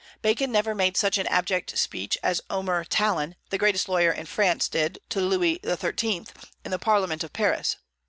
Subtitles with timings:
[0.23, 4.67] Bacon never made such an abject speech as Omer Talon, the greatest lawyer in France,
[4.67, 6.25] did to Louis XIII,
[6.65, 7.75] in the Parliament of Paris.